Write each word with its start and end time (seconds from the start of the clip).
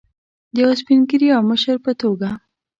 د 0.53 0.55
یو 0.63 0.71
سپین 0.81 0.99
ږیري 1.09 1.29
او 1.37 1.41
مشر 1.51 1.75
په 1.85 1.91
توګه. 2.01 2.29